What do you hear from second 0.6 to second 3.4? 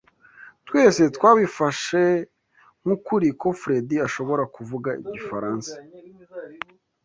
Twese twabifashe nk'ukuri